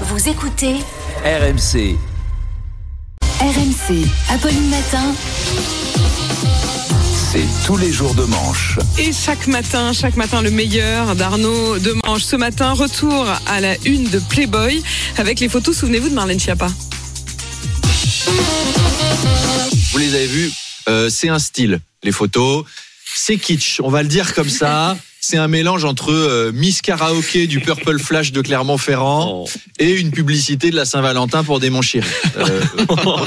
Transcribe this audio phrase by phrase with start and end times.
[0.00, 0.74] Vous écoutez
[1.24, 1.96] RMC.
[3.40, 5.14] RMC, Apolline Matin.
[7.30, 8.80] C'est tous les jours de manche.
[8.98, 12.24] Et chaque matin, chaque matin, le meilleur d'Arnaud Demange.
[12.24, 14.82] Ce matin, retour à la une de Playboy
[15.16, 16.66] avec les photos, souvenez-vous de Marlène Schiappa.
[19.92, 20.50] Vous les avez vus,
[20.88, 22.64] euh, c'est un style, les photos.
[23.14, 24.96] C'est kitsch, on va le dire comme ça.
[25.26, 29.46] C'est un mélange entre euh, Miss Karaoke du Purple Flash de Clermont-Ferrand
[29.78, 32.06] et une publicité de la Saint-Valentin pour des chéri.
[32.36, 32.60] Euh,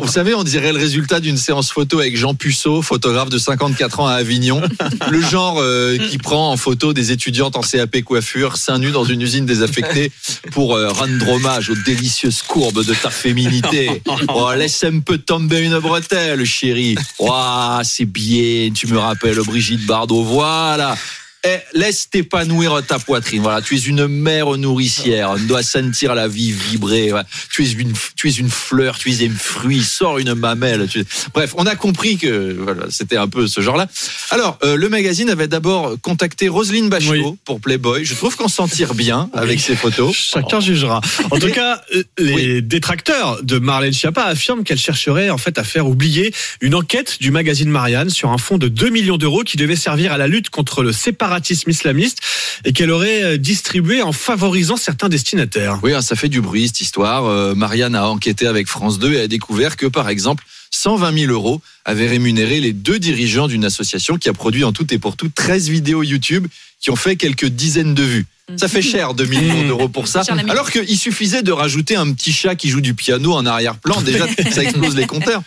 [0.00, 4.00] vous savez, on dirait le résultat d'une séance photo avec Jean Puceau, photographe de 54
[4.00, 4.62] ans à Avignon.
[5.10, 9.04] Le genre euh, qui prend en photo des étudiantes en CAP coiffure, seins nus dans
[9.04, 10.10] une usine désaffectée
[10.50, 14.02] pour euh, rendre hommage aux délicieuses courbes de ta féminité.
[14.34, 16.94] Oh, laisse un peu tomber une bretelle, chérie.
[17.18, 20.22] Oh, c'est bien, tu me rappelles Brigitte Bardot.
[20.22, 20.96] Voilà.
[21.44, 23.42] Eh, laisse t'épanouir ta poitrine.
[23.42, 25.30] Voilà, tu es une mère nourricière.
[25.30, 27.12] On doit sentir la vie vibrer.
[27.12, 27.22] Ouais.
[27.50, 29.82] Tu es une, tu es une fleur, tu es un fruit.
[29.82, 30.86] Sors une mamelle.
[30.88, 31.04] Tu...
[31.34, 33.88] Bref, on a compris que voilà, c'était un peu ce genre-là.
[34.30, 37.38] Alors, euh, le magazine avait d'abord contacté Roselyne Bachelot Oui.
[37.44, 38.04] pour Playboy.
[38.04, 40.14] Je trouve qu'on s'en tire bien avec ses photos.
[40.16, 41.00] Chacun jugera.
[41.32, 45.64] En tout cas, euh, les détracteurs de Marlène Schiappa affirment qu'elle chercherait en fait à
[45.64, 49.56] faire oublier une enquête du magazine Marianne sur un fonds de 2 millions d'euros qui
[49.56, 50.92] devait servir à la lutte contre le
[51.38, 52.18] islamiste
[52.64, 55.78] et qu'elle aurait euh, distribué en favorisant certains destinataires.
[55.82, 57.26] Oui, hein, ça fait du bruit cette histoire.
[57.26, 60.44] Euh, Marianne a enquêté avec France 2 et a découvert que, par exemple,
[60.82, 64.92] 120 000 euros avaient rémunéré les deux dirigeants d'une association qui a produit en tout
[64.92, 66.48] et pour tout 13 vidéos YouTube
[66.80, 68.26] qui ont fait quelques dizaines de vues.
[68.56, 70.22] Ça fait cher 2 millions d'euros pour ça.
[70.48, 74.02] Alors qu'il suffisait de rajouter un petit chat qui joue du piano en arrière-plan.
[74.02, 75.44] Déjà, ça explose les compteurs.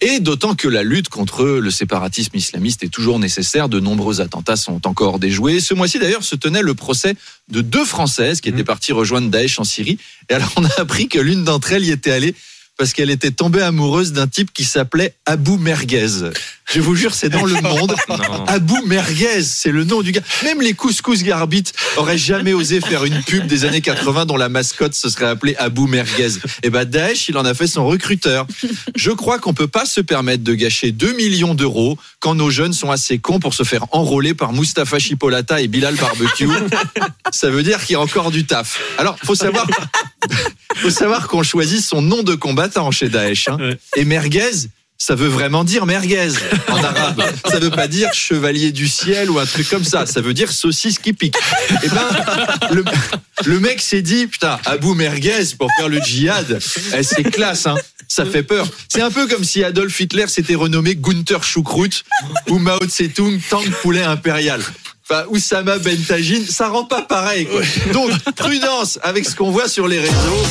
[0.00, 3.68] Et d'autant que la lutte contre le séparatisme islamiste est toujours nécessaire.
[3.68, 5.60] De nombreux attentats sont encore déjoués.
[5.60, 7.14] Ce mois-ci, d'ailleurs, se tenait le procès
[7.50, 9.98] de deux Françaises qui étaient parties rejoindre Daesh en Syrie.
[10.30, 12.34] Et alors, on a appris que l'une d'entre elles y était allée
[12.78, 16.30] parce qu'elle était tombée amoureuse d'un type qui s'appelait Abou Merguez.
[16.72, 17.94] Je vous jure, c'est dans le monde.
[18.46, 20.20] Abou Merguez, c'est le nom du gars.
[20.44, 24.48] Même les couscous garbites auraient jamais osé faire une pub des années 80 dont la
[24.48, 26.38] mascotte se serait appelée Abou Merguez.
[26.62, 28.46] Et ben Daesh, il en a fait son recruteur.
[28.94, 32.72] Je crois qu'on peut pas se permettre de gâcher 2 millions d'euros quand nos jeunes
[32.72, 36.48] sont assez cons pour se faire enrôler par Mustapha Chipolata et Bilal Barbecue.
[37.32, 38.80] Ça veut dire qu'il y a encore du taf.
[38.98, 39.66] Alors, faut savoir,
[40.82, 43.48] faut savoir qu'on choisit son nom de combattant chez Daesh.
[43.48, 43.56] hein.
[43.58, 43.78] Ouais.
[43.96, 44.50] Et merguez,
[45.00, 46.28] ça veut vraiment dire merguez
[46.68, 47.22] en arabe.
[47.48, 50.06] Ça veut pas dire chevalier du ciel ou un truc comme ça.
[50.06, 51.36] Ça veut dire saucisse qui pique.
[51.84, 52.08] Et ben,
[52.72, 52.84] le,
[53.44, 56.58] le mec s'est dit, putain, Abou Merguez pour faire le djihad,
[56.96, 57.76] eh, c'est classe, hein.
[58.10, 58.66] Ça fait peur.
[58.88, 62.04] C'est un peu comme si Adolf Hitler s'était renommé Gunther Schukrut
[62.48, 64.62] ou Mao Tse-tung Tank Poulet Impérial.
[65.10, 67.60] Enfin, Oussama Ben Tagine, ça rend pas pareil, quoi.
[67.92, 70.46] Donc, prudence avec ce qu'on voit sur les réseaux.